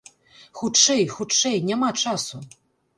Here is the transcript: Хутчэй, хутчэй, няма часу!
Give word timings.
Хутчэй, 0.59 1.03
хутчэй, 1.17 1.63
няма 1.71 1.95
часу! 2.03 2.47